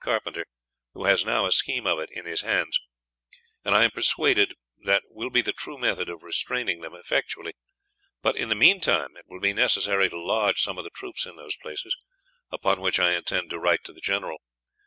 Carpenter, 0.03 0.47
who 0.95 1.05
has 1.05 1.23
now 1.23 1.45
a 1.45 1.51
scheme 1.51 1.85
of 1.85 1.99
it 1.99 2.09
in 2.11 2.25
his 2.25 2.41
hands; 2.41 2.79
and 3.63 3.75
I 3.75 3.83
am 3.83 3.91
persuaded 3.91 4.55
that 4.83 5.03
will 5.11 5.29
be 5.29 5.43
the 5.43 5.53
true 5.53 5.77
method 5.77 6.07
for 6.07 6.17
restraining 6.17 6.81
them 6.81 6.95
effectually; 6.95 7.53
but, 8.23 8.35
in 8.35 8.49
the 8.49 8.55
meantime, 8.55 9.15
it 9.15 9.25
will 9.27 9.39
be 9.39 9.53
necessary 9.53 10.09
to 10.09 10.19
lodge 10.19 10.59
some 10.59 10.79
of 10.79 10.83
the 10.85 10.89
troops 10.89 11.27
in 11.27 11.35
those 11.35 11.55
places, 11.55 11.95
upon 12.51 12.81
which 12.81 12.99
I 12.99 13.11
intend 13.11 13.51
to 13.51 13.59
write 13.59 13.83
to 13.83 13.93
the 13.93 14.01
Generall. 14.01 14.39